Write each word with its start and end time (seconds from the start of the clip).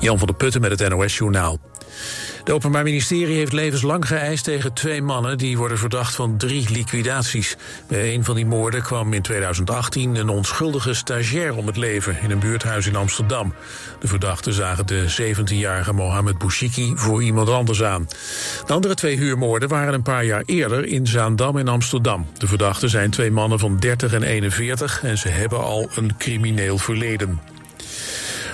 Jan 0.00 0.18
van 0.18 0.26
der 0.26 0.36
Putten 0.36 0.60
met 0.60 0.80
het 0.80 0.88
NOS-journaal. 0.88 1.58
Het 2.38 2.50
Openbaar 2.50 2.82
Ministerie 2.82 3.36
heeft 3.36 3.52
levenslang 3.52 4.06
geëist 4.06 4.44
tegen 4.44 4.72
twee 4.72 5.02
mannen... 5.02 5.38
die 5.38 5.58
worden 5.58 5.78
verdacht 5.78 6.14
van 6.14 6.36
drie 6.36 6.70
liquidaties. 6.70 7.56
Bij 7.88 8.14
een 8.14 8.24
van 8.24 8.34
die 8.34 8.46
moorden 8.46 8.82
kwam 8.82 9.12
in 9.12 9.22
2018 9.22 10.16
een 10.16 10.28
onschuldige 10.28 10.94
stagiair 10.94 11.56
om 11.56 11.66
het 11.66 11.76
leven... 11.76 12.16
in 12.22 12.30
een 12.30 12.38
buurthuis 12.38 12.86
in 12.86 12.96
Amsterdam. 12.96 13.54
De 14.00 14.06
verdachten 14.06 14.52
zagen 14.52 14.86
de 14.86 15.34
17-jarige 15.34 15.92
Mohamed 15.92 16.38
Bouchiki 16.38 16.92
voor 16.94 17.22
iemand 17.22 17.48
anders 17.48 17.82
aan. 17.82 18.08
De 18.66 18.72
andere 18.72 18.94
twee 18.94 19.16
huurmoorden 19.16 19.68
waren 19.68 19.94
een 19.94 20.02
paar 20.02 20.24
jaar 20.24 20.42
eerder 20.46 20.86
in 20.86 21.06
Zaandam 21.06 21.58
en 21.58 21.68
Amsterdam. 21.68 22.26
De 22.38 22.46
verdachten 22.46 22.90
zijn 22.90 23.10
twee 23.10 23.30
mannen 23.30 23.58
van 23.58 23.76
30 23.78 24.12
en 24.12 24.22
41 24.22 25.02
en 25.02 25.18
ze 25.18 25.28
hebben 25.28 25.62
al 25.62 25.88
een 25.94 26.16
crimineel 26.16 26.78
verleden. 26.78 27.59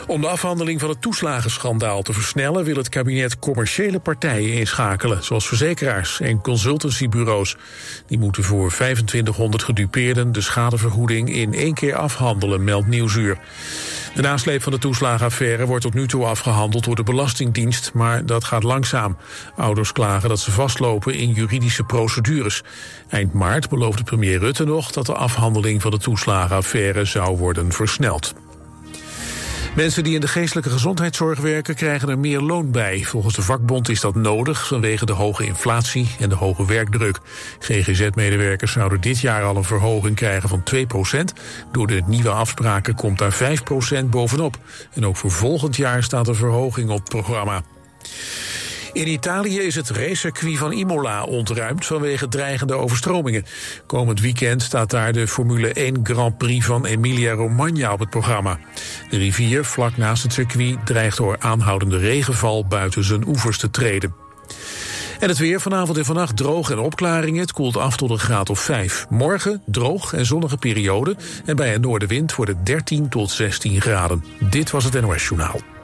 Om 0.08 0.20
de 0.20 0.28
afhandeling 0.28 0.80
van 0.80 0.88
het 0.88 1.00
toeslagenschandaal 1.00 2.02
te 2.02 2.12
versnellen... 2.12 2.64
wil 2.64 2.76
het 2.76 2.88
kabinet 2.88 3.38
commerciële 3.38 3.98
partijen 3.98 4.52
inschakelen... 4.52 5.24
zoals 5.24 5.48
verzekeraars 5.48 6.20
en 6.20 6.40
consultancybureaus. 6.40 7.56
Die 8.06 8.18
moeten 8.18 8.44
voor 8.44 8.70
2500 8.70 9.62
gedupeerden 9.62 10.32
de 10.32 10.40
schadevergoeding 10.40 11.34
in 11.34 11.54
één 11.54 11.74
keer 11.74 11.94
afhandelen, 11.94 12.64
meldt 12.64 12.86
Nieuwsuur. 12.86 13.38
De 14.14 14.22
nasleep 14.22 14.62
van 14.62 14.72
de 14.72 14.78
toeslagenaffaire 14.78 15.66
wordt 15.66 15.82
tot 15.82 15.94
nu 15.94 16.06
toe 16.06 16.24
afgehandeld 16.24 16.84
door 16.84 16.96
de 16.96 17.02
Belastingdienst, 17.02 17.90
maar 17.94 18.26
dat 18.26 18.44
gaat 18.44 18.62
langzaam. 18.62 19.16
Ouders 19.56 19.92
klagen 19.92 20.28
dat 20.28 20.40
ze 20.40 20.50
vastlopen 20.50 21.14
in 21.14 21.32
juridische 21.32 21.84
procedures. 21.84 22.62
Eind 23.08 23.32
maart 23.32 23.68
beloofde 23.68 24.02
premier 24.02 24.38
Rutte 24.38 24.64
nog 24.64 24.90
dat 24.90 25.06
de 25.06 25.14
afhandeling 25.14 25.82
van 25.82 25.90
de 25.90 25.98
toeslagenaffaire 25.98 27.04
zou 27.04 27.36
worden 27.36 27.72
versneld. 27.72 28.34
Mensen 29.76 30.04
die 30.04 30.14
in 30.14 30.20
de 30.20 30.28
geestelijke 30.28 30.70
gezondheidszorg 30.70 31.40
werken 31.40 31.74
krijgen 31.74 32.08
er 32.08 32.18
meer 32.18 32.40
loon 32.40 32.70
bij. 32.70 33.02
Volgens 33.02 33.34
de 33.34 33.42
vakbond 33.42 33.88
is 33.88 34.00
dat 34.00 34.14
nodig 34.14 34.66
vanwege 34.66 35.06
de 35.06 35.12
hoge 35.12 35.44
inflatie 35.44 36.08
en 36.20 36.28
de 36.28 36.34
hoge 36.34 36.66
werkdruk. 36.66 37.18
GGZ-medewerkers 37.58 38.72
zouden 38.72 39.00
dit 39.00 39.20
jaar 39.20 39.44
al 39.44 39.56
een 39.56 39.64
verhoging 39.64 40.16
krijgen 40.16 40.48
van 40.48 40.62
2% 40.74 41.40
Door 41.72 41.86
de 41.86 42.02
nieuwe 42.06 42.30
afspraken 42.30 42.94
komt 42.94 43.18
daar 43.18 43.58
5% 44.02 44.04
bovenop. 44.06 44.58
En 44.92 45.06
ook 45.06 45.16
voor 45.16 45.30
volgend 45.30 45.76
jaar 45.76 46.02
staat 46.02 46.28
een 46.28 46.34
verhoging 46.34 46.90
op 46.90 46.98
het 46.98 47.08
programma. 47.08 47.62
In 48.96 49.08
Italië 49.08 49.58
is 49.58 49.74
het 49.74 49.90
racecircuit 49.90 50.58
van 50.58 50.72
Imola 50.72 51.24
ontruimd 51.24 51.86
vanwege 51.86 52.28
dreigende 52.28 52.74
overstromingen. 52.74 53.44
Komend 53.86 54.20
weekend 54.20 54.62
staat 54.62 54.90
daar 54.90 55.12
de 55.12 55.28
Formule 55.28 55.72
1 55.72 56.00
Grand 56.02 56.38
Prix 56.38 56.66
van 56.66 56.86
Emilia-Romagna 56.86 57.92
op 57.92 57.98
het 57.98 58.10
programma. 58.10 58.58
De 59.10 59.16
rivier 59.16 59.64
vlak 59.64 59.96
naast 59.96 60.22
het 60.22 60.32
circuit 60.32 60.86
dreigt 60.86 61.16
door 61.16 61.36
aanhoudende 61.38 61.98
regenval 61.98 62.66
buiten 62.66 63.04
zijn 63.04 63.26
oevers 63.26 63.58
te 63.58 63.70
treden. 63.70 64.14
En 65.20 65.28
het 65.28 65.38
weer 65.38 65.60
vanavond 65.60 65.98
en 65.98 66.04
vannacht 66.04 66.36
droog 66.36 66.70
en 66.70 66.78
opklaringen. 66.78 67.40
Het 67.40 67.52
koelt 67.52 67.76
af 67.76 67.96
tot 67.96 68.10
een 68.10 68.18
graad 68.18 68.50
of 68.50 68.60
5. 68.60 69.06
Morgen 69.08 69.62
droog 69.66 70.12
en 70.12 70.26
zonnige 70.26 70.56
periode. 70.56 71.16
En 71.44 71.56
bij 71.56 71.74
een 71.74 71.80
noordenwind 71.80 72.34
wordt 72.34 72.50
het 72.50 72.66
13 72.66 73.08
tot 73.08 73.30
16 73.30 73.80
graden. 73.80 74.24
Dit 74.50 74.70
was 74.70 74.84
het 74.84 75.00
NOS 75.00 75.28
Journaal. 75.28 75.75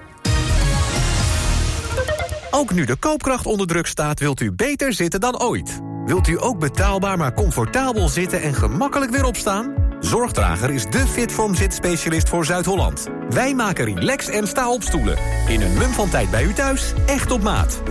Ook 2.54 2.72
nu 2.72 2.84
de 2.84 2.96
koopkracht 2.96 3.46
onder 3.46 3.66
druk 3.66 3.86
staat, 3.86 4.20
wilt 4.20 4.40
u 4.40 4.52
beter 4.52 4.92
zitten 4.92 5.20
dan 5.20 5.40
ooit. 5.40 5.80
Wilt 6.04 6.28
u 6.28 6.42
ook 6.42 6.58
betaalbaar 6.58 7.18
maar 7.18 7.34
comfortabel 7.34 8.08
zitten 8.08 8.42
en 8.42 8.54
gemakkelijk 8.54 9.10
weer 9.10 9.24
opstaan? 9.24 9.74
Zorgdrager 10.00 10.70
is 10.70 10.84
de 10.84 11.06
Fitform 11.06 11.54
zitspecialist 11.54 12.28
voor 12.28 12.44
Zuid-Holland. 12.44 13.06
Wij 13.28 13.54
maken 13.54 13.84
relax 13.84 14.28
en 14.28 14.46
sta-opstoelen. 14.46 15.16
In 15.48 15.60
een 15.60 15.72
mum 15.72 15.90
van 15.90 16.08
tijd 16.08 16.30
bij 16.30 16.44
u 16.44 16.52
thuis, 16.52 16.92
echt 17.06 17.30
op 17.30 17.42
maat. 17.42 17.82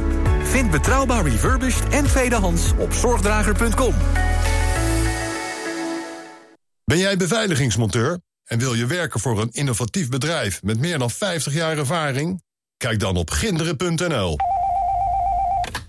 Vind 0.43 0.71
betrouwbaar 0.71 1.23
refurbished 1.23 1.89
en 1.89 2.03
tweedehands 2.03 2.71
op 2.77 2.93
zorgdrager.com. 2.93 3.93
Ben 6.83 6.97
jij 6.97 7.17
beveiligingsmonteur 7.17 8.19
en 8.43 8.59
wil 8.59 8.73
je 8.73 8.85
werken 8.85 9.19
voor 9.19 9.41
een 9.41 9.51
innovatief 9.51 10.09
bedrijf 10.09 10.63
met 10.63 10.79
meer 10.79 10.97
dan 10.97 11.09
50 11.09 11.53
jaar 11.53 11.77
ervaring? 11.77 12.41
Kijk 12.77 12.99
dan 12.99 13.17
op 13.17 13.29
ginderen.nl. 13.29 14.37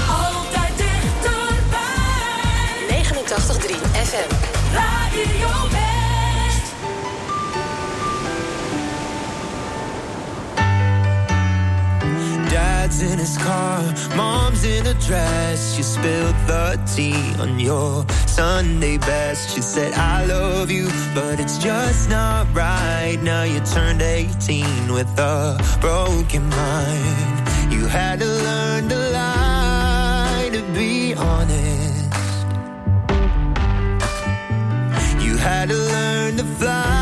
Altijd 0.09 0.77
dichterbij. 0.77 1.79
89.3 2.89 2.95
FM. 3.93 4.35
Radio 4.75 5.72
Dad's 12.53 13.01
in 13.01 13.19
his 13.19 13.39
car, 13.39 13.83
mom's 14.15 14.63
in 14.65 14.87
a 14.87 14.93
dress. 15.09 15.75
She 15.75 15.83
spilled 15.83 16.37
the 16.47 16.79
tea 16.95 17.35
on 17.41 17.59
your 17.59 18.07
Sunday 18.27 18.99
best. 18.99 19.55
She 19.55 19.63
said, 19.63 19.95
I 19.95 20.27
love 20.27 20.71
you, 20.71 20.89
but 21.15 21.41
it's 21.41 21.57
just 21.57 22.11
not 22.11 22.47
right. 22.55 23.19
Now 23.23 23.45
you 23.45 23.61
turned 23.61 24.03
18 24.03 24.93
with 24.93 25.09
a 25.19 25.59
broken 25.81 26.47
mind. 26.51 27.73
You 27.73 27.87
had 27.87 28.21
to 28.21 28.27
learn 28.27 28.89
to 28.91 28.99
lie 28.99 30.51
to 30.53 30.63
be 30.75 31.15
honest. 31.15 32.13
You 35.25 35.39
had 35.39 35.71
to 35.71 35.77
learn 35.77 36.37
to 36.37 36.45
fly 36.45 37.02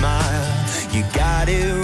Smile. 0.00 0.46
You 0.92 1.04
got 1.12 1.48
it 1.48 1.79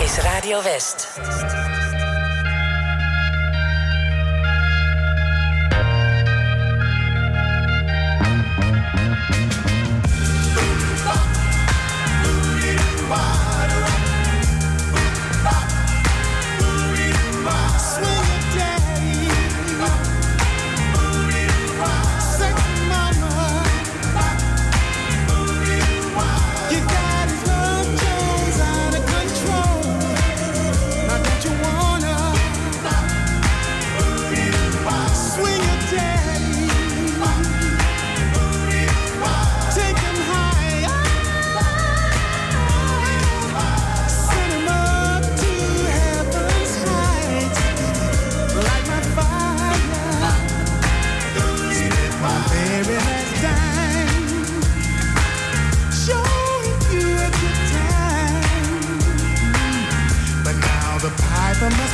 is 0.00 0.18
Radio 0.24 0.58
West. 0.60 1.67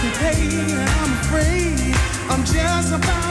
And 0.06 0.90
I'm 0.90 1.12
afraid. 1.20 1.94
I'm 2.30 2.44
just 2.44 2.92
about 2.92 3.23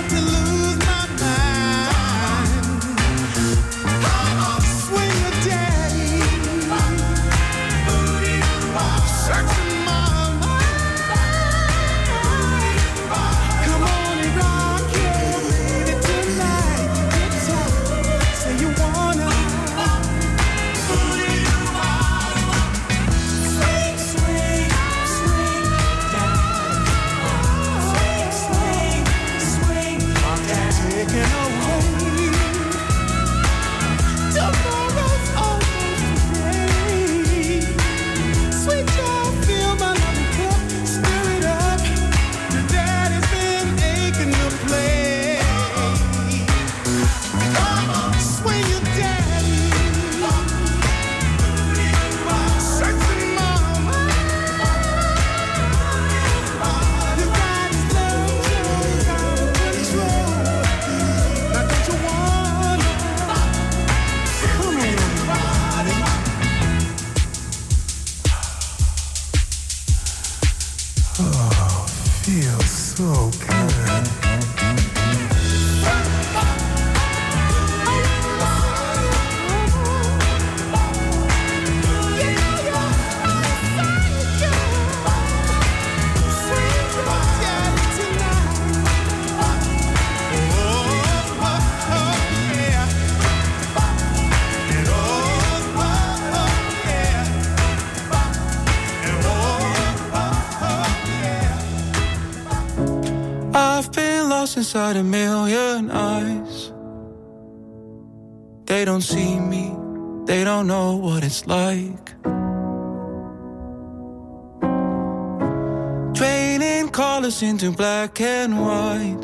into 117.44 117.72
black 117.72 118.22
and 118.22 118.60
white. 118.60 119.24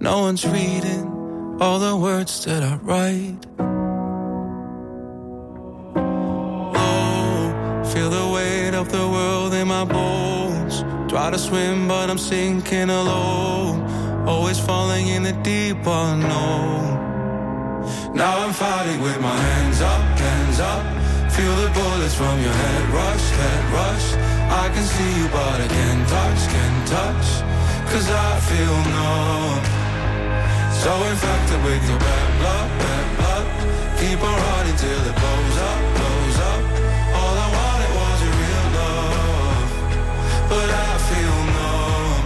No 0.00 0.20
one's 0.20 0.46
reading 0.46 1.04
all 1.60 1.78
the 1.78 1.96
words 1.96 2.44
that 2.44 2.62
I 2.62 2.76
write. 2.76 3.46
Oh, 6.76 7.84
feel 7.92 8.10
the 8.10 8.28
weight 8.32 8.74
of 8.74 8.92
the 8.92 9.06
world 9.08 9.54
in 9.54 9.68
my 9.68 9.84
bones. 9.84 10.84
Try 11.10 11.30
to 11.30 11.38
swim, 11.38 11.88
but 11.88 12.08
I'm 12.08 12.18
sinking 12.18 12.90
alone. 12.90 13.82
Always 14.26 14.58
falling 14.58 15.08
in 15.08 15.22
the 15.24 15.32
deep 15.42 15.84
unknown. 15.84 16.84
Now 18.14 18.38
I'm 18.44 18.52
fighting 18.52 19.00
with 19.00 19.20
my 19.20 19.36
hands 19.36 19.80
up, 19.80 20.02
hands 20.18 20.60
up. 20.60 20.82
Feel 21.32 21.56
the 21.56 21.70
bullets 21.70 22.14
from 22.14 22.40
your 22.40 22.52
head 22.52 22.88
rush, 22.90 23.30
head 23.30 23.72
rush. 23.72 24.23
I 24.62 24.68
can 24.68 24.84
see 24.84 25.12
you, 25.18 25.26
but 25.28 25.60
I 25.60 25.66
can't 25.66 26.08
touch, 26.08 26.40
can't 26.54 26.86
touch. 26.96 27.28
Cause 27.90 28.08
I 28.08 28.30
feel 28.48 28.76
numb. 28.94 29.62
So 30.82 30.90
infected 31.10 31.60
with 31.66 31.82
your 31.88 31.98
bad 31.98 32.28
blood, 32.40 32.68
bad 32.82 33.06
blood. 33.18 33.46
Keep 33.98 34.20
on 34.28 34.34
running 34.46 34.76
till 34.76 35.02
it 35.10 35.16
blows 35.20 35.56
up, 35.68 35.78
blows 35.96 36.38
up. 36.50 36.62
All 37.18 37.34
I 37.46 37.48
wanted 37.58 37.92
was 37.98 38.18
a 38.28 38.32
real 38.40 38.66
love. 38.78 39.68
But 40.50 40.68
I 40.86 40.90
feel 41.08 41.36
numb. 41.58 42.24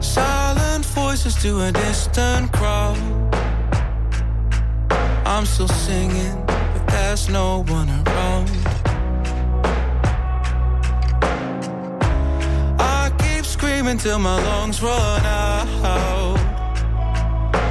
Silent 0.00 0.84
voices 0.86 1.34
to 1.42 1.50
a 1.68 1.70
distant 1.70 2.50
crowd. 2.52 2.98
I'm 5.26 5.44
still 5.44 5.68
singing, 5.68 6.36
but 6.46 6.84
there's 6.88 7.28
no 7.28 7.62
one 7.68 7.90
around. 7.90 8.07
Till 13.96 14.18
my 14.18 14.36
lungs 14.42 14.82
run 14.82 15.24
out. 15.24 16.36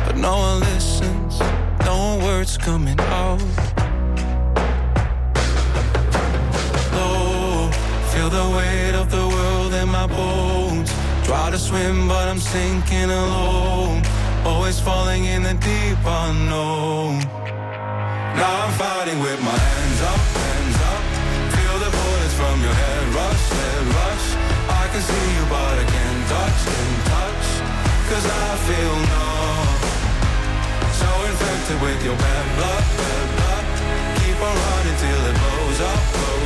But 0.05 0.17
no 0.17 0.36
one 0.38 0.59
listens, 0.62 1.39
no 1.86 2.17
words 2.24 2.57
coming 2.57 3.00
out. 3.00 3.39
Low, 6.93 7.69
feel 8.12 8.29
the 8.29 8.47
weight 8.57 8.95
of 8.95 9.12
the 9.12 9.27
world 9.27 9.74
in 9.75 9.89
my 9.89 10.07
bones. 10.07 10.91
Try 11.24 11.51
to 11.51 11.57
swim, 11.59 12.07
but 12.07 12.27
I'm 12.27 12.39
sinking 12.39 13.12
alone. 13.12 14.01
Always 14.43 14.79
falling 14.79 15.25
in 15.25 15.43
the 15.43 15.53
deep 15.53 16.00
unknown. 16.03 17.19
Now 18.39 18.53
I'm 18.63 18.74
fighting 18.74 19.19
with 19.19 19.39
my 19.43 19.57
hands 19.67 20.01
up, 20.12 20.21
hands 20.41 20.77
up. 20.91 21.03
Feel 21.55 21.77
the 21.86 21.91
bullets 21.95 22.33
from 22.33 22.62
your 22.65 22.74
head 22.74 23.05
rush, 23.13 23.43
head 23.59 23.86
rush. 24.00 24.25
I 24.81 24.88
can 24.91 25.01
see 25.01 25.27
you, 25.36 25.43
but 25.50 25.75
I 25.77 25.86
can't 25.86 26.07
touch, 26.27 26.60
can't 26.67 27.03
touch. 27.12 27.48
Cause 28.10 28.25
I 28.25 28.48
feel 28.67 28.96
numb. 29.12 29.79
So 31.00 31.10
infected 31.29 31.79
with 31.81 32.00
your 32.03 32.17
bad 32.17 32.46
blood, 32.57 32.84
bad 33.00 33.27
blood. 33.38 33.65
Keep 34.19 34.39
on 34.48 34.55
running 34.67 34.98
till 35.03 35.22
it 35.29 35.36
blows 35.41 35.79
up, 35.81 36.01
blows 36.13 36.37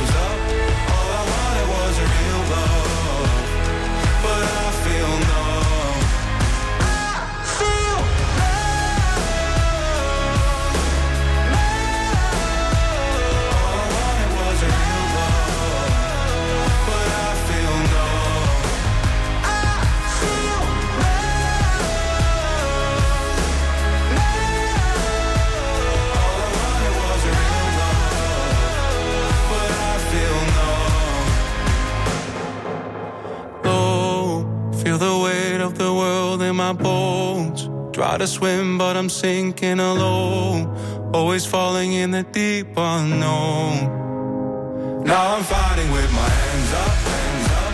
bones. 36.74 37.68
Try 37.92 38.18
to 38.18 38.26
swim, 38.26 38.78
but 38.78 38.96
I'm 38.96 39.08
sinking 39.08 39.80
alone. 39.80 40.66
Always 41.12 41.44
falling 41.44 41.92
in 41.92 42.10
the 42.10 42.22
deep 42.22 42.68
unknown. 42.76 45.04
Now 45.04 45.36
I'm 45.36 45.44
fighting 45.44 45.90
with 45.90 46.10
my 46.12 46.28
hands 46.40 46.72
up, 46.84 46.96
hands 47.12 47.48
up. 47.62 47.72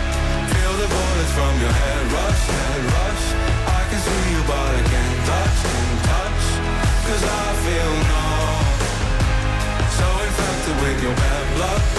Feel 0.53 0.73
the 0.81 0.87
bullets 0.93 1.33
from 1.37 1.53
your 1.63 1.73
head 1.81 2.03
rush, 2.17 2.43
head 2.57 2.81
rush. 2.95 3.25
I 3.79 3.81
can 3.89 3.99
see 4.07 4.23
you, 4.33 4.41
but 4.51 4.69
I 4.79 4.81
can't 4.93 5.19
touch, 5.29 5.57
can't 5.67 5.99
touch. 6.11 6.43
Cause 7.07 7.23
I 7.23 7.45
feel 7.65 7.93
numb. 8.11 8.67
So 9.97 10.07
infected 10.27 10.75
with 10.83 10.97
your 11.03 11.15
bad 11.15 11.45
blood. 11.55 11.98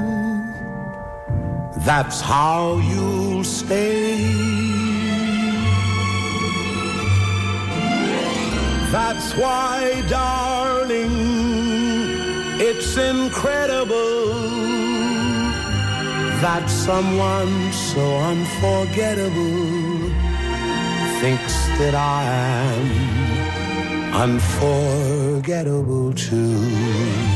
that's 1.83 2.21
how 2.21 2.77
you'll 2.77 3.43
stay. 3.43 4.17
That's 8.91 9.35
why, 9.35 10.03
darling, 10.09 11.11
it's 12.59 12.97
incredible 12.97 14.33
that 16.41 16.69
someone 16.69 17.71
so 17.71 18.17
unforgettable 18.17 20.09
thinks 21.21 21.55
that 21.79 21.95
I 21.95 22.23
am 22.23 23.11
unforgettable 24.13 26.13
too. 26.13 27.30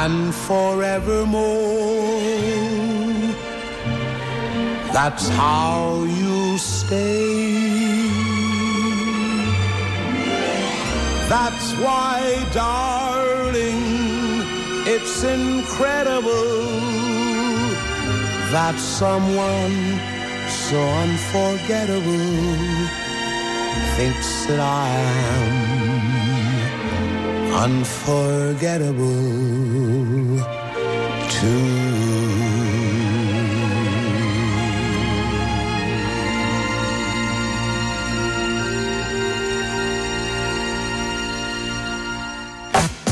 And 0.00 0.32
forevermore, 0.32 1.34
that's 4.92 5.28
how 5.30 6.04
you 6.04 6.56
stay. 6.56 8.06
That's 11.28 11.72
why, 11.82 12.46
darling, 12.54 13.82
it's 14.86 15.24
incredible 15.24 16.30
that 18.54 18.78
someone 18.78 19.98
so 20.48 20.78
unforgettable 20.78 22.46
thinks 23.96 24.46
that 24.46 24.60
I 24.60 24.90
am 24.90 26.17
unforgettable 27.64 29.04
too. 31.28 31.98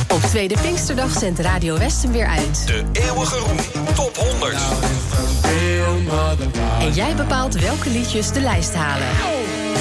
Op 0.09 0.23
Tweede 0.23 0.57
Pinksterdag 0.63 1.19
zendt 1.19 1.39
Radio 1.39 1.79
Westen 1.79 2.13
weer 2.13 2.27
uit. 2.27 2.67
De 2.67 2.85
eeuwige 2.93 3.39
roem 3.39 3.57
top 3.95 4.17
100. 4.17 4.57
En 6.81 6.93
jij 6.93 7.15
bepaalt 7.15 7.55
welke 7.55 7.91
liedjes 7.91 8.33
de 8.33 8.41
lijst 8.41 8.75
halen. 8.75 9.07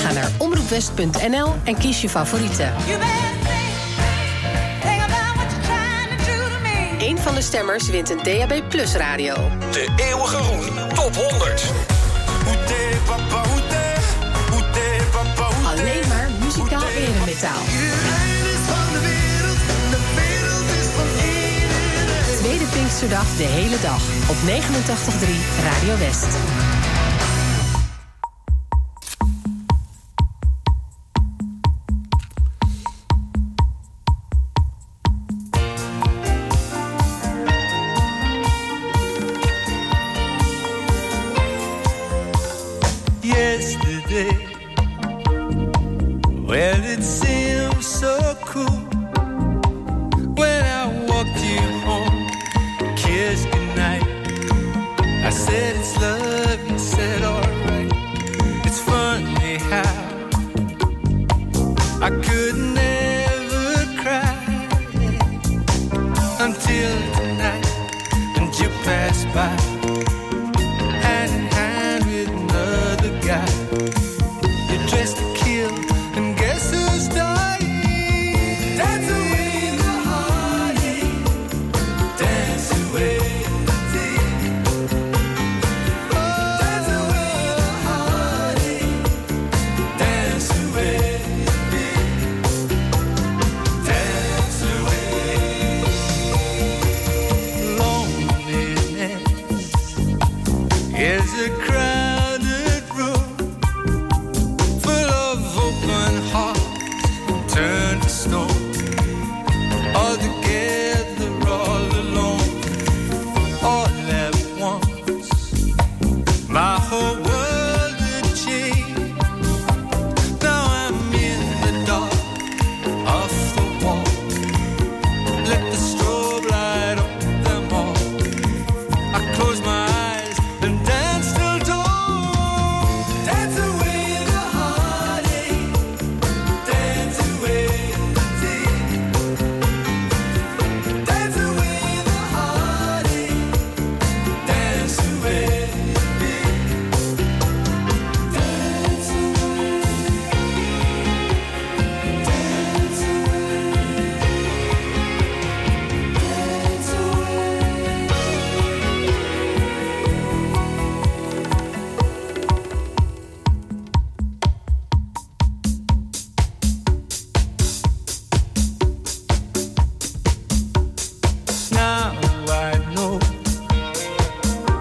Ga 0.04 0.12
naar 0.12 0.32
omroepwest.nl 0.38 1.54
en 1.64 1.78
kies 1.78 2.02
je 2.02 2.10
favorieten. 2.10 2.74
Van 7.26 7.36
de 7.36 7.42
stemmers 7.42 7.90
wint 7.90 8.10
een 8.10 8.20
DAB 8.24 8.62
Plus 8.70 8.94
radio. 8.94 9.34
De 9.72 9.88
eeuwige 9.96 10.38
roem 10.38 10.94
top 10.94 11.16
100. 11.16 11.64
Alleen 15.66 16.08
maar 16.08 16.30
muzikaal 16.40 16.88
eremetaal. 16.88 17.64
Tweede 22.38 22.66
Pinksterdag 22.66 23.36
de 23.38 23.44
hele 23.44 23.80
dag 23.82 24.02
op 24.30 24.36
89.3 24.36 24.44
Radio 25.64 25.98
West. 25.98 26.28
I 62.06 62.12
could 62.22 62.45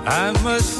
I 0.07 0.33
must 0.43 0.74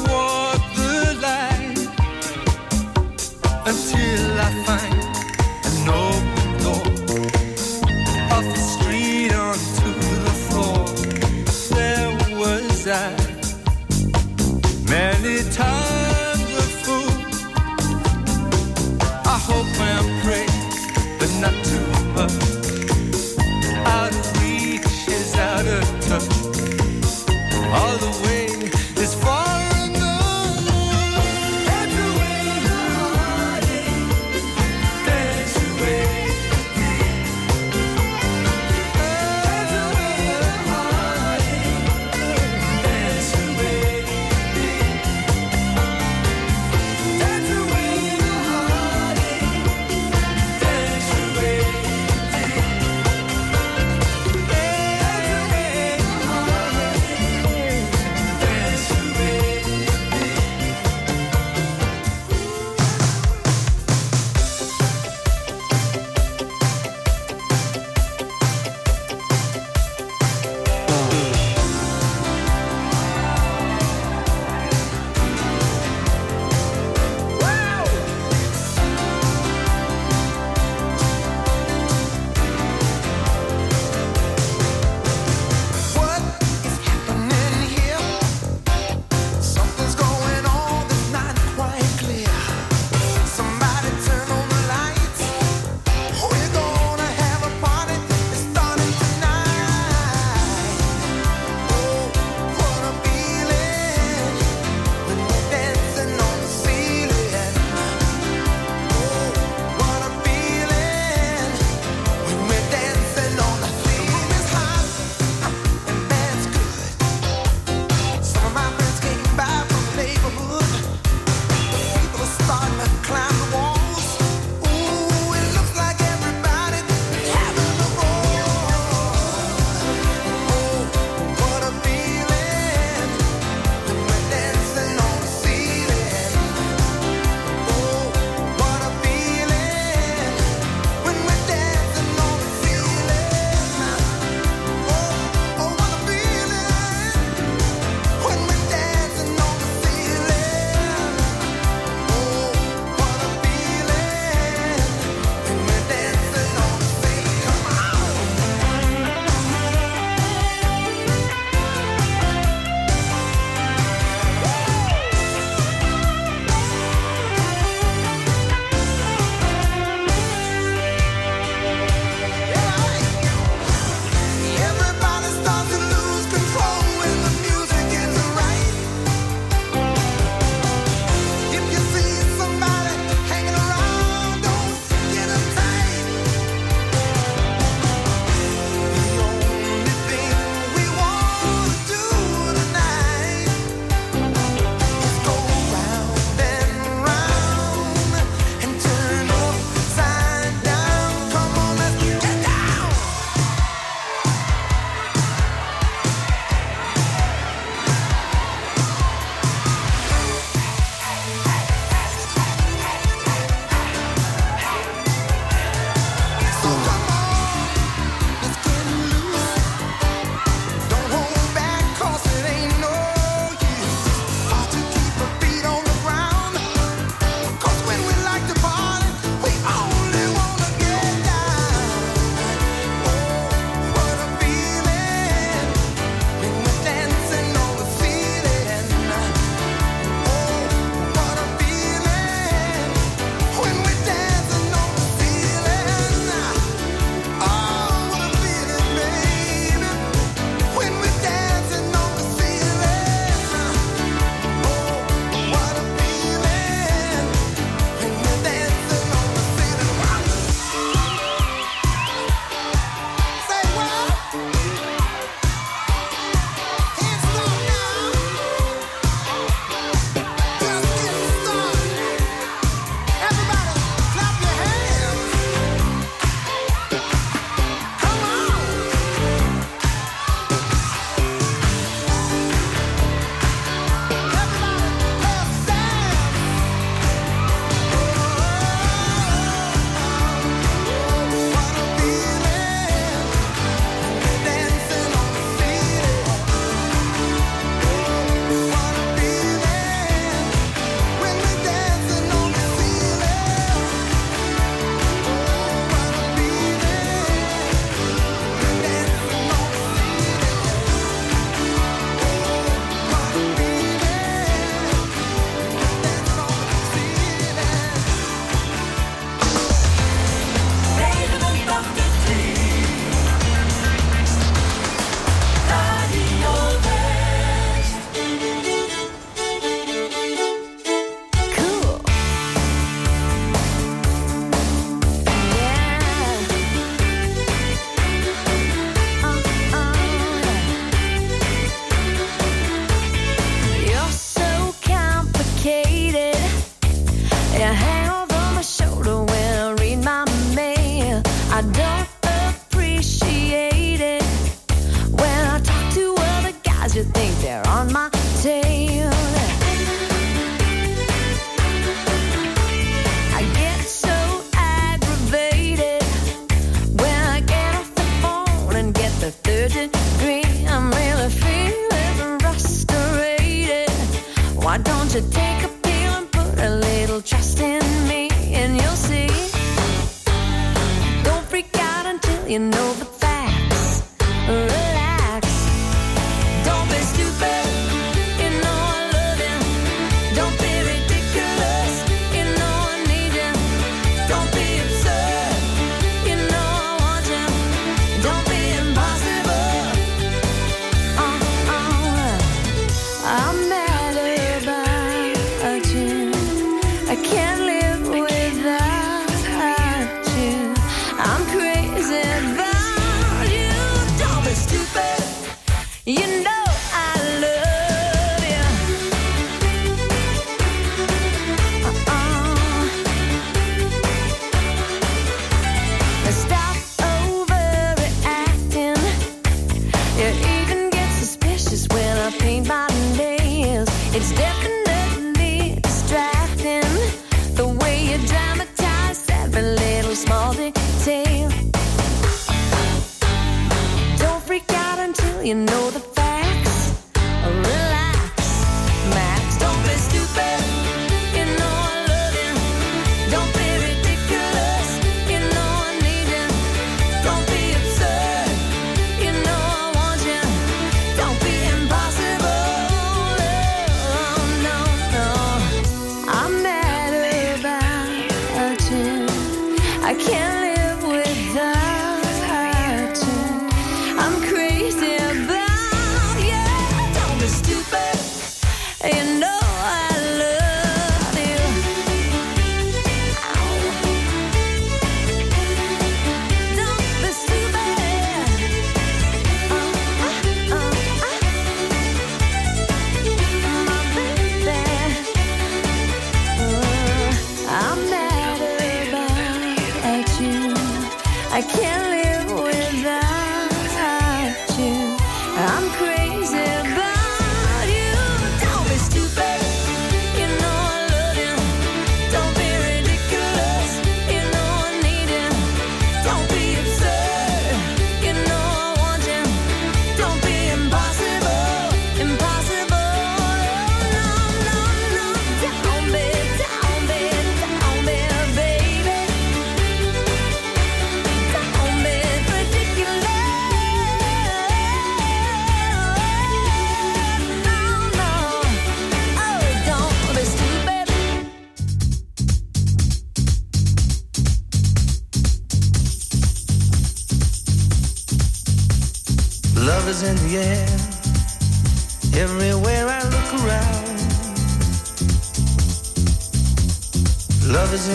know 445.65 445.89
the 445.89 446.14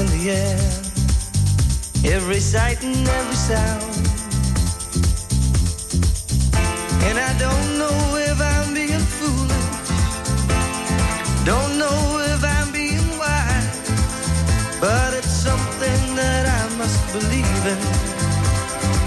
in 0.01 0.07
the 0.19 0.31
air, 0.31 0.61
every 2.17 2.41
sight 2.41 2.83
and 2.83 3.07
every 3.19 3.41
sound. 3.51 3.85
And 7.07 7.17
I 7.29 7.33
don't 7.45 7.69
know 7.81 7.99
if 8.31 8.39
I'm 8.53 8.73
being 8.73 9.05
foolish, 9.19 9.71
don't 11.45 11.73
know 11.83 12.01
if 12.33 12.41
I'm 12.57 12.73
being 12.73 13.09
wise, 13.19 13.79
but 14.81 15.13
it's 15.19 15.35
something 15.49 16.03
that 16.21 16.45
I 16.61 16.63
must 16.81 17.01
believe 17.13 17.63
in. 17.75 17.83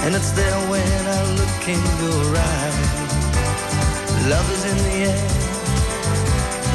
And 0.03 0.13
it's 0.13 0.31
there 0.31 0.59
when 0.71 1.01
I 1.17 1.21
look 1.39 1.61
in 1.75 1.81
your 2.03 2.23
eyes. 2.51 2.79
Love 4.33 4.47
is 4.55 4.63
in 4.71 4.77
the 4.87 4.97
air, 5.11 5.27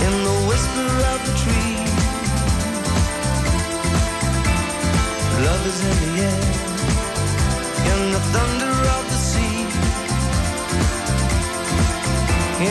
in 0.07 0.15
the 0.29 0.37
whisper 0.49 0.91
of 1.13 1.19
the 1.27 1.35
tree. 1.43 1.78
Love 5.49 5.67
is 5.67 5.81
in 5.81 5.99
the 6.05 6.23
air, 6.31 6.45
in 7.93 8.01
the 8.13 8.23
thunder 8.35 8.75
of 8.97 9.05
the 9.13 9.21
sea. 9.31 9.61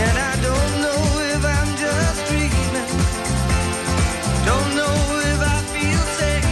And 0.02 0.16
I 0.32 0.34
don't 0.48 0.74
know 0.84 1.02
if 1.34 1.42
I'm 1.58 1.72
just 1.86 2.20
dreaming, 2.30 2.92
don't 4.50 4.72
know 4.80 4.98
if 5.32 5.40
I 5.56 5.60
feel 5.74 6.04
safe, 6.22 6.50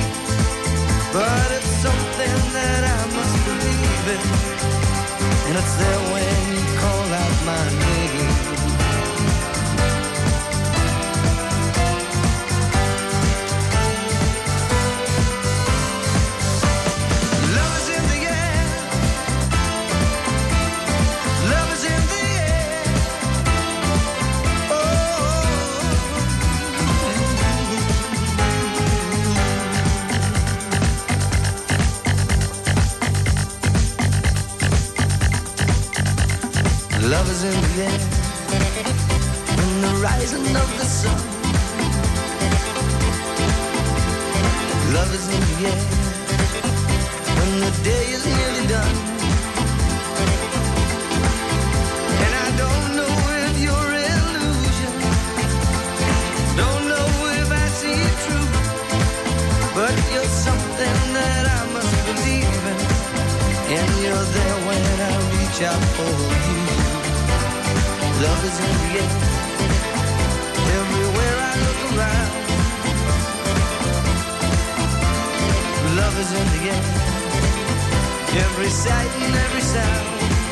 but 1.13 1.47
it's 1.57 1.73
something 1.85 2.37
that 2.57 2.81
I 2.97 3.01
must 3.17 3.37
believe 3.49 4.05
in. 4.15 4.23
And 5.47 5.55
it's 5.61 5.75
there 5.81 6.01
when 6.13 6.41
you 6.55 6.63
call 6.81 7.07
out 7.21 7.35
my 7.51 7.63
name. 7.85 8.34
Love 37.75 37.87
the. 37.87 39.63
In 39.63 39.81
the 39.81 39.93
rising 40.01 40.47
of 40.55 40.69
the 40.79 40.85
sun. 40.85 41.19
Love 44.93 45.11
is 45.13 45.27
in 45.35 45.41
the 45.49 45.57
air. 45.71 45.81
When 47.37 47.51
the 47.65 47.71
day 47.83 48.05
is 48.15 48.25
nearly 48.25 48.65
done. 48.67 48.95
And 52.23 52.33
I 52.45 52.49
don't 52.63 52.87
know 52.95 53.13
if 53.43 53.55
you're 53.65 53.91
illusion. 54.07 54.93
Don't 56.55 56.83
know 56.87 57.07
if 57.41 57.49
I 57.51 57.67
see 57.79 57.99
it. 58.09 58.21
But 59.75 59.95
you're 60.13 60.33
something 60.47 60.97
that 61.17 61.43
I 61.57 61.61
must 61.75 61.95
believe 62.07 62.63
in. 62.71 62.79
And 63.77 63.89
you're 64.03 64.27
there 64.37 64.57
when 64.67 64.85
I 65.01 65.13
reach 65.35 65.61
out 65.61 65.83
for 65.97 66.11
you. 66.47 66.94
Love 68.21 68.45
is 68.45 68.59
in 68.59 68.75
the 68.83 68.91
air. 69.01 69.11
Everywhere 70.79 71.37
I 71.49 71.53
look 71.65 71.79
around. 71.91 72.31
Love 75.97 76.15
is 76.23 76.31
in 76.31 76.47
the 76.55 76.61
air. 76.71 76.83
Every 78.45 78.69
sight 78.69 79.11
and 79.21 79.35
every 79.35 79.61
sound. 79.61 80.44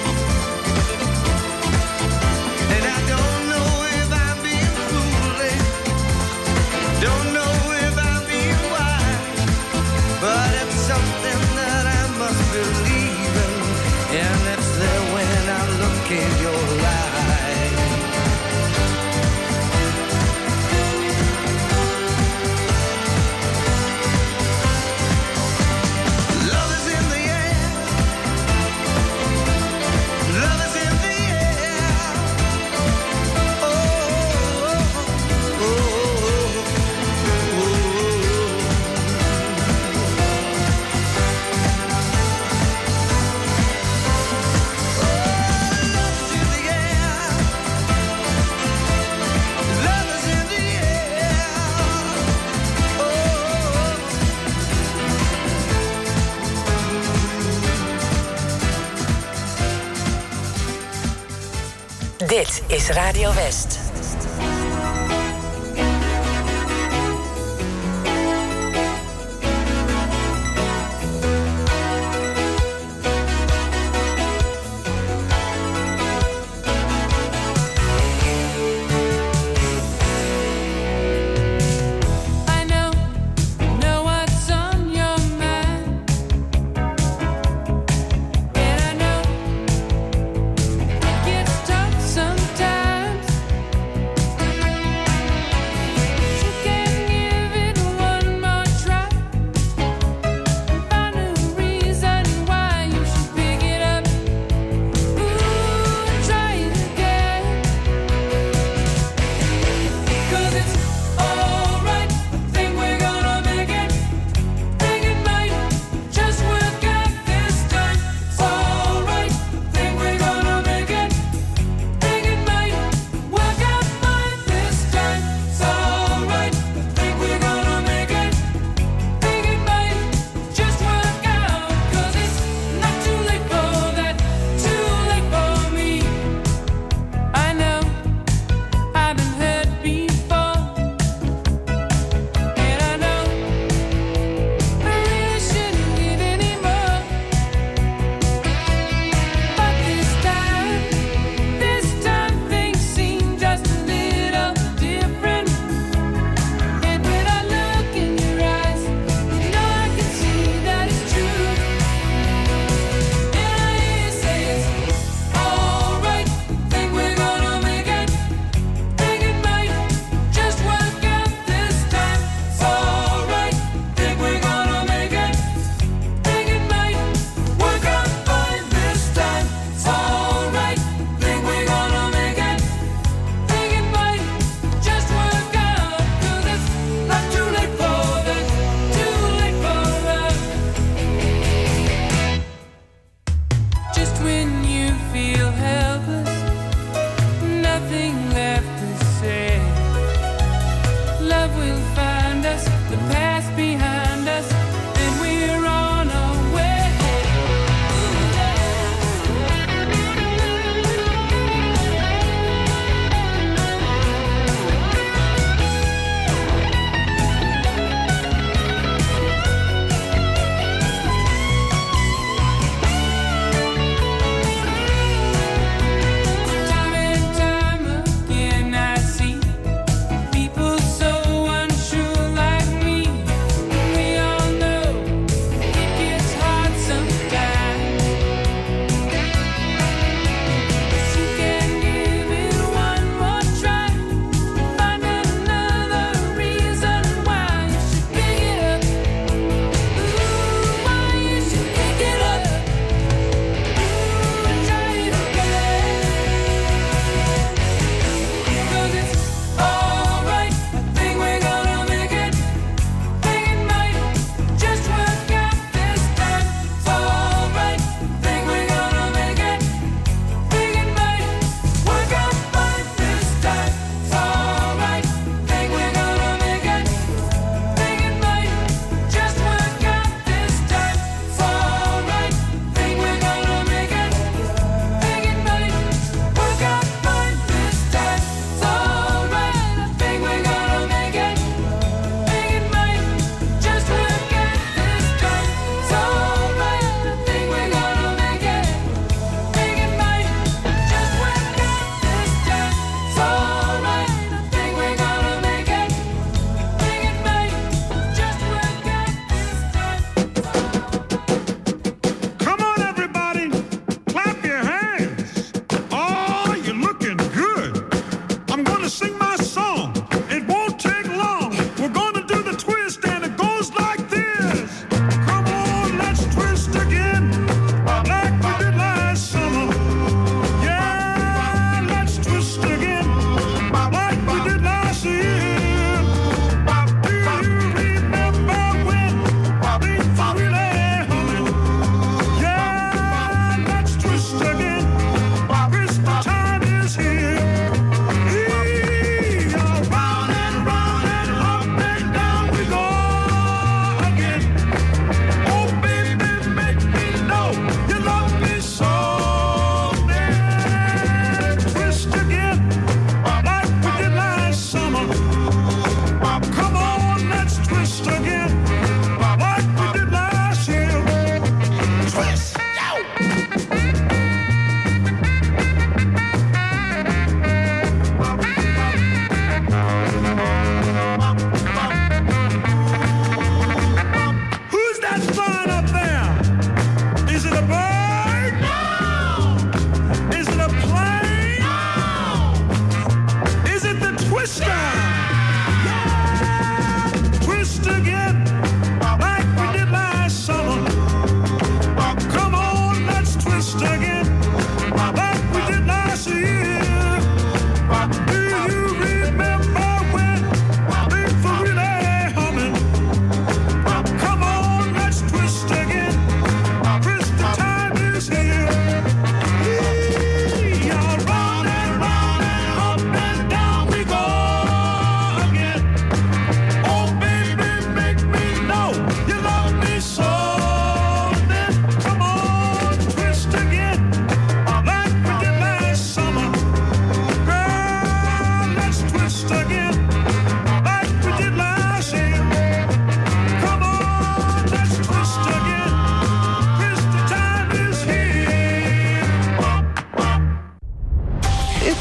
Is 62.74 62.89
Radio 62.95 63.30
West. 63.36 63.82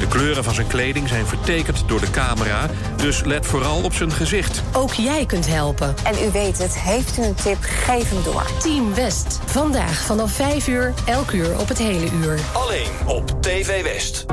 De 0.00 0.08
kleuren 0.08 0.44
van 0.44 0.54
zijn 0.54 0.66
kleding 0.66 1.08
zijn 1.08 1.26
vertekend 1.26 1.82
door 1.86 2.00
de 2.00 2.10
camera, 2.10 2.66
dus 2.96 3.24
let 3.24 3.46
vooral 3.46 3.82
op 3.82 3.94
zijn 3.94 4.12
gezicht. 4.12 4.62
Ook 4.72 4.92
jij 4.92 5.26
kunt 5.26 5.46
helpen. 5.46 5.94
En 6.04 6.14
u 6.28 6.30
weet 6.30 6.58
het, 6.58 6.78
heeft 6.78 7.18
u 7.18 7.22
een 7.22 7.34
tip, 7.34 7.58
geef 7.60 8.10
hem 8.10 8.22
door. 8.24 8.46
Team 8.58 8.94
West. 8.94 9.40
Vandaag 9.44 10.00
vanaf 10.00 10.32
5 10.32 10.68
uur, 10.68 10.94
elk 11.04 11.30
uur 11.30 11.58
op 11.58 11.68
het 11.68 11.78
hele 11.78 12.06
uur. 12.22 12.38
Alleen 12.52 12.88
op 13.06 13.42
TV 13.42 13.82
West. 13.82 14.26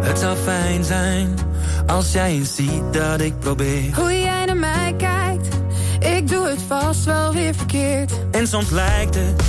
Het 0.00 0.18
zou 0.18 0.36
fijn 0.36 0.84
zijn 0.84 1.34
als 1.86 2.12
jij 2.12 2.30
eens 2.30 2.54
ziet 2.54 2.92
dat 2.92 3.20
ik 3.20 3.38
probeer. 3.38 3.94
Hoe 3.94 4.18
jij 4.18 4.43
ik 6.24 6.30
doe 6.30 6.48
het 6.48 6.62
vast 6.66 7.04
wel 7.04 7.32
weer 7.32 7.54
verkeerd. 7.54 8.12
En 8.30 8.46
soms 8.46 8.70
lijkt 8.70 9.14
het 9.14 9.42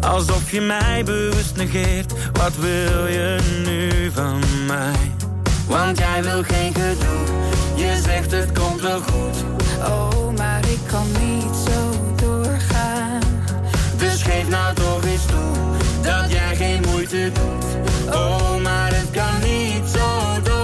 alsof 0.00 0.50
je 0.50 0.60
mij 0.60 1.04
bewust 1.04 1.56
negeert. 1.56 2.12
Wat 2.32 2.56
wil 2.56 3.06
je 3.06 3.38
nu 3.64 4.10
van 4.10 4.40
mij? 4.66 5.12
Want 5.66 5.98
jij 5.98 6.22
wil 6.22 6.42
geen 6.42 6.74
gedoe. 6.74 7.36
Je 7.74 8.00
zegt 8.04 8.30
het 8.30 8.52
komt 8.52 8.80
wel 8.80 9.00
goed. 9.00 9.44
Oh, 9.78 10.36
maar 10.36 10.60
ik 10.68 10.78
kan 10.90 11.06
niet 11.20 11.56
zo 11.66 12.14
doorgaan. 12.16 13.20
Dus 13.96 14.22
geef 14.22 14.48
nou 14.48 14.74
toch 14.74 15.04
eens 15.04 15.26
toe 15.26 15.52
dat 16.02 16.32
jij 16.32 16.56
geen 16.56 16.82
moeite 16.90 17.30
doet. 17.32 18.14
Oh, 18.14 18.56
maar 18.62 18.94
het 18.94 19.10
kan 19.10 19.40
niet 19.42 19.88
zo 19.88 20.40
doorgaan. 20.42 20.59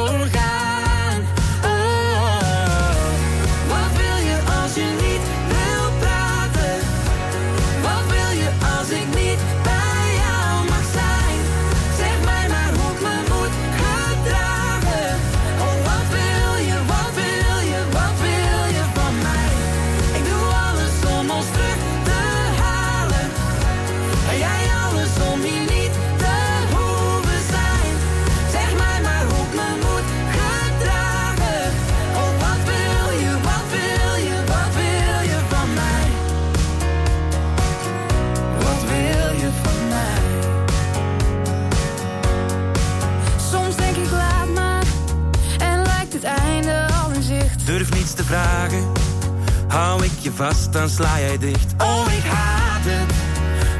Dicht. 51.38 51.74
Oh, 51.78 52.06
ik 52.18 52.24
haat 52.24 52.84
het. 52.84 53.14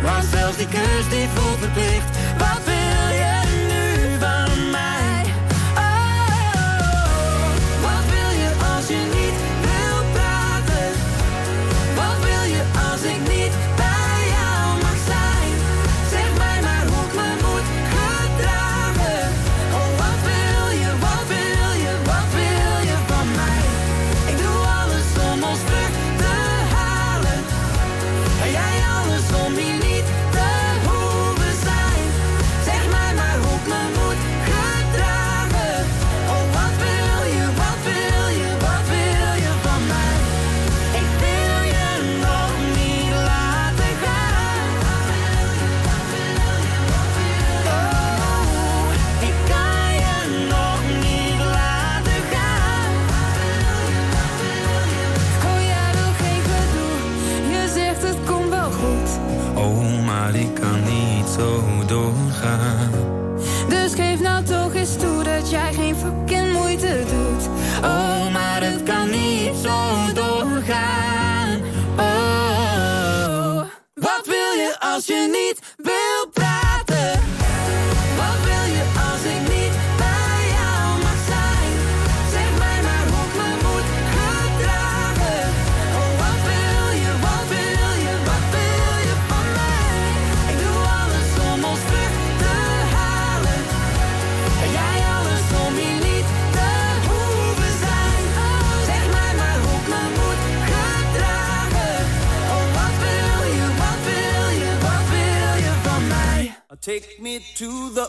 Want 0.03 0.25
zelfs 0.25 0.57
die 0.57 0.67
kus 0.67 1.09
die 1.11 1.29
voelt 1.35 1.59
verplicht. 1.59 2.16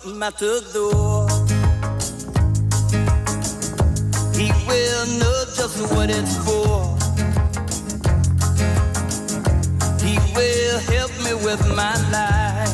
Matador. 0.05 1.27
He 4.35 4.51
will 4.67 5.05
know 5.19 5.45
just 5.55 5.77
what 5.93 6.09
it's 6.09 6.35
for. 6.45 6.95
He 10.05 10.17
will 10.35 10.79
help 10.93 11.11
me 11.25 11.33
with 11.45 11.61
my 11.75 11.95
life. 12.11 12.73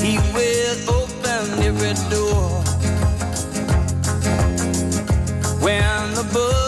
He 0.00 0.18
will 0.34 0.76
open 0.90 1.62
every 1.62 1.94
door. 2.10 2.62
When 5.60 6.14
the 6.14 6.24
bull 6.32 6.61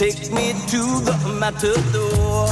Take 0.00 0.32
me 0.32 0.54
to 0.68 0.82
the 1.04 1.36
matador. 1.38 2.48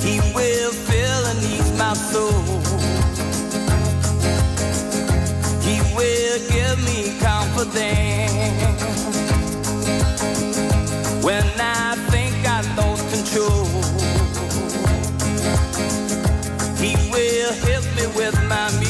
He 0.00 0.20
will 0.32 0.70
fill 0.70 1.26
and 1.26 1.42
ease 1.42 1.72
my 1.76 1.92
soul. 1.94 2.30
He 5.60 5.80
will 5.96 6.38
give 6.54 6.78
me 6.86 7.18
confidence 7.18 8.70
when 11.24 11.44
I 11.58 11.96
think 12.12 12.36
I 12.46 12.60
lost 12.76 13.10
control. 13.12 13.64
He 16.78 16.94
will 17.10 17.52
help 17.54 17.84
me 17.96 18.06
with 18.16 18.40
my. 18.48 18.83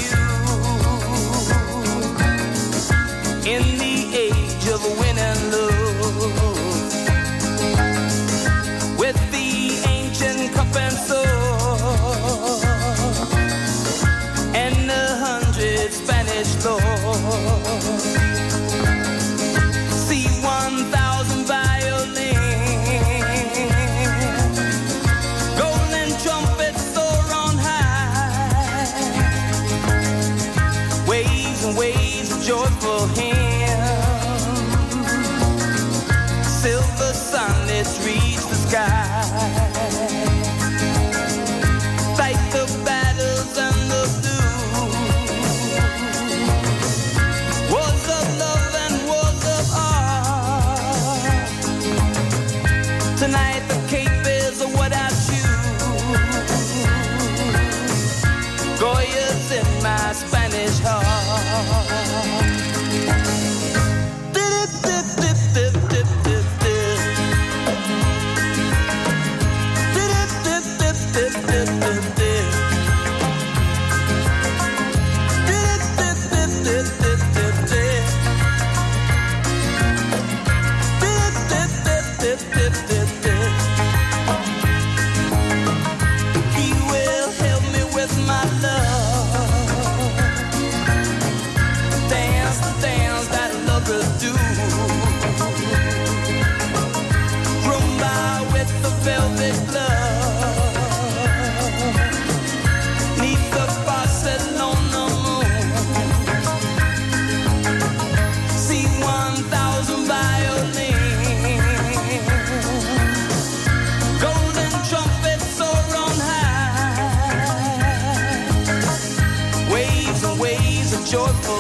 joyful. 121.15 121.54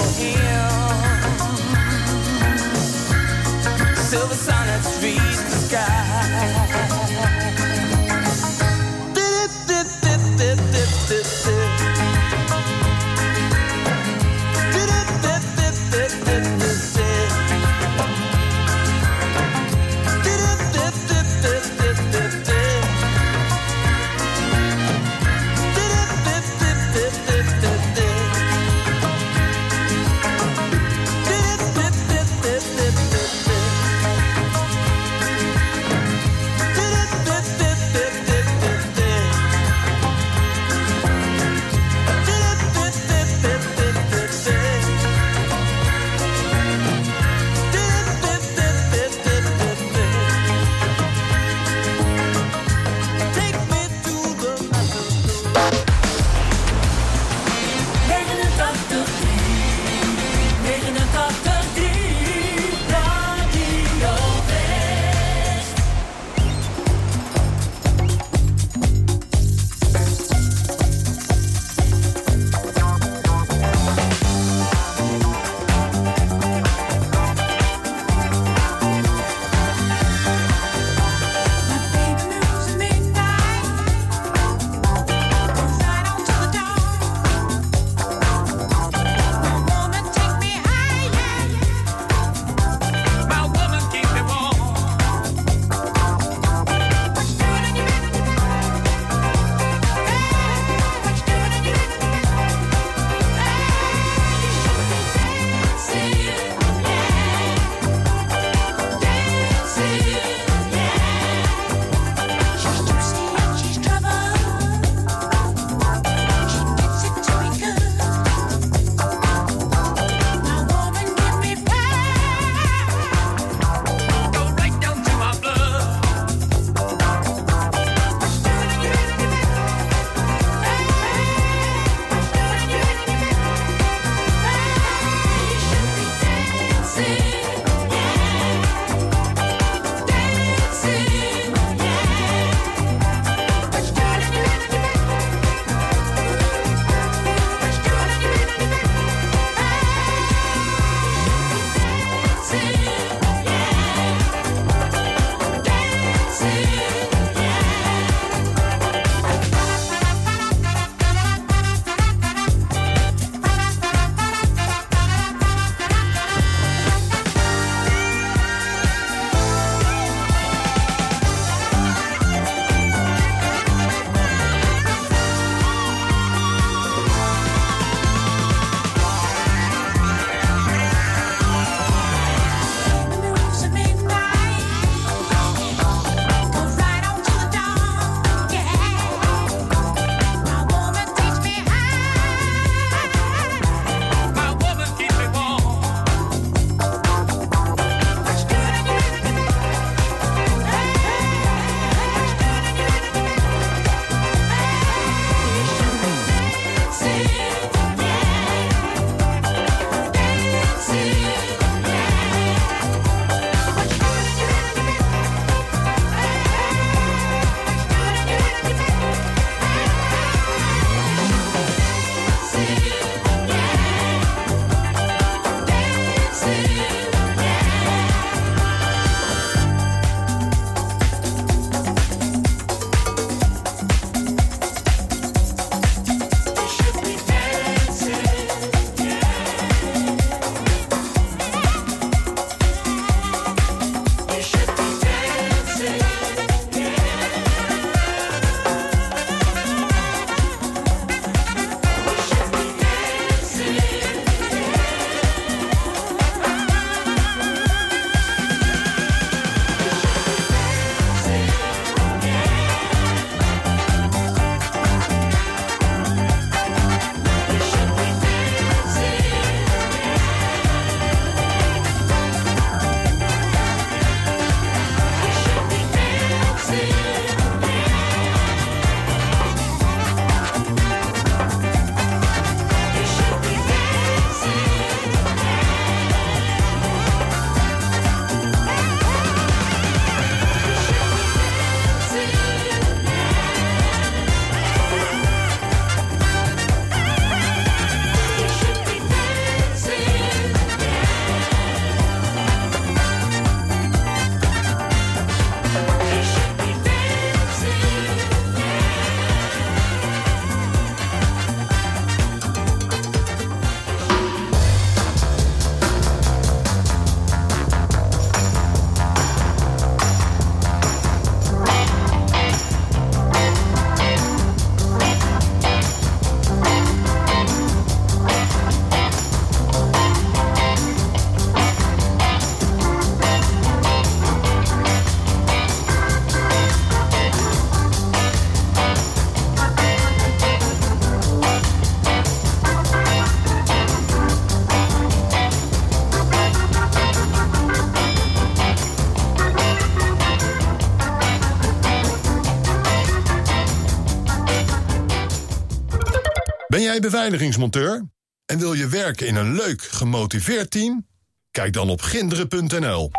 Beveiligingsmonteur 357.24 358.08
en 358.46 358.58
wil 358.58 358.72
je 358.72 358.88
werken 358.88 359.26
in 359.26 359.36
een 359.36 359.54
leuk, 359.54 359.82
gemotiveerd 359.82 360.70
team? 360.70 361.06
Kijk 361.50 361.72
dan 361.72 361.88
op 361.88 362.02
ginderen.nl. 362.02 363.10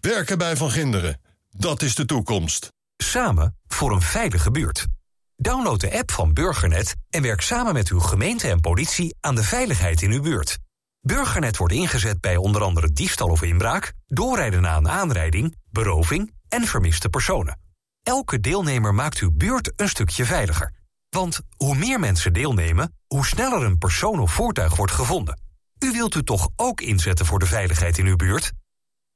Werken 0.00 0.38
bij 0.38 0.56
Van 0.56 0.70
Ginderen, 0.70 1.20
dat 1.50 1.82
is 1.82 1.94
de 1.94 2.04
toekomst. 2.04 2.72
Samen 2.96 3.56
voor 3.66 3.92
een 3.92 4.00
veilige 4.00 4.50
buurt. 4.50 4.86
Download 5.36 5.80
de 5.80 5.98
app 5.98 6.10
van 6.10 6.32
Burgernet 6.32 6.94
en 7.10 7.22
werk 7.22 7.40
samen 7.40 7.72
met 7.72 7.88
uw 7.88 8.00
gemeente 8.00 8.48
en 8.48 8.60
politie 8.60 9.16
aan 9.20 9.34
de 9.34 9.44
veiligheid 9.44 10.02
in 10.02 10.10
uw 10.10 10.22
buurt. 10.22 10.58
Burgernet 11.00 11.56
wordt 11.56 11.74
ingezet 11.74 12.20
bij 12.20 12.36
onder 12.36 12.62
andere 12.62 12.92
diefstal 12.92 13.28
of 13.28 13.42
inbraak, 13.42 13.92
doorrijden 14.06 14.62
na 14.62 14.76
een 14.76 14.88
aanrijding, 14.88 15.56
beroving 15.70 16.34
en 16.48 16.66
vermiste 16.66 17.08
personen. 17.08 17.58
Elke 18.02 18.40
deelnemer 18.40 18.94
maakt 18.94 19.18
uw 19.18 19.30
buurt 19.32 19.72
een 19.76 19.88
stukje 19.88 20.24
veiliger. 20.24 20.72
Want 21.10 21.40
hoe 21.56 21.74
meer 21.74 22.00
mensen 22.00 22.32
deelnemen, 22.32 22.94
hoe 23.06 23.26
sneller 23.26 23.62
een 23.62 23.78
persoon 23.78 24.20
of 24.20 24.32
voertuig 24.32 24.76
wordt 24.76 24.92
gevonden. 24.92 25.40
U 25.78 25.92
wilt 25.92 26.14
u 26.14 26.22
toch 26.22 26.48
ook 26.56 26.80
inzetten 26.80 27.26
voor 27.26 27.38
de 27.38 27.46
veiligheid 27.46 27.98
in 27.98 28.06
uw 28.06 28.16
buurt? 28.16 28.52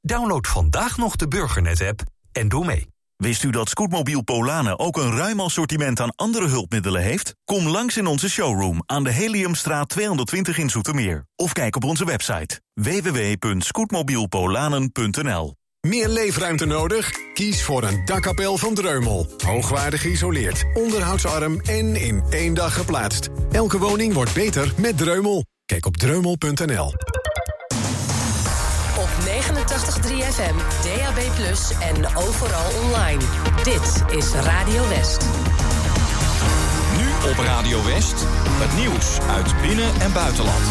Download 0.01 0.47
vandaag 0.47 0.97
nog 0.97 1.15
de 1.15 1.27
Burgernet-app 1.27 2.03
en 2.31 2.49
doe 2.49 2.65
mee. 2.65 2.91
Wist 3.21 3.43
u 3.43 3.49
dat 3.49 3.69
Scootmobiel 3.69 4.21
Polanen 4.21 4.79
ook 4.79 4.97
een 4.97 5.15
ruim 5.15 5.39
assortiment 5.39 5.99
aan 5.99 6.15
andere 6.15 6.47
hulpmiddelen 6.47 7.01
heeft? 7.01 7.35
Kom 7.43 7.67
langs 7.67 7.97
in 7.97 8.05
onze 8.05 8.29
showroom 8.29 8.83
aan 8.85 9.03
de 9.03 9.11
Heliumstraat 9.11 9.89
220 9.89 10.57
in 10.57 10.69
Zoetermeer. 10.69 11.25
Of 11.35 11.53
kijk 11.53 11.75
op 11.75 11.83
onze 11.83 12.05
website 12.05 12.61
www.scootmobielpolanen.nl 12.73 15.60
Meer 15.87 16.07
leefruimte 16.07 16.65
nodig? 16.65 17.11
Kies 17.33 17.63
voor 17.63 17.83
een 17.83 18.05
dakkapel 18.05 18.57
van 18.57 18.73
Dreumel. 18.73 19.27
Hoogwaardig 19.45 20.01
geïsoleerd, 20.01 20.63
onderhoudsarm 20.73 21.61
en 21.61 21.95
in 21.95 22.23
één 22.29 22.53
dag 22.53 22.73
geplaatst. 22.73 23.29
Elke 23.51 23.77
woning 23.77 24.13
wordt 24.13 24.33
beter 24.33 24.73
met 24.77 24.97
Dreumel. 24.97 25.45
Kijk 25.65 25.85
op 25.85 25.97
dreumel.nl. 25.97 26.93
Op 28.97 29.09
89.3 29.25 30.23
FM, 30.33 30.55
DAB+, 30.83 31.19
en 31.79 32.15
overal 32.15 32.71
online. 32.83 33.21
Dit 33.63 34.17
is 34.17 34.31
Radio 34.31 34.87
West. 34.87 35.25
Nu 36.97 37.29
op 37.29 37.37
Radio 37.37 37.85
West, 37.85 38.25
het 38.59 38.79
nieuws 38.79 39.19
uit 39.19 39.61
binnen- 39.61 40.01
en 40.01 40.13
buitenland. 40.13 40.65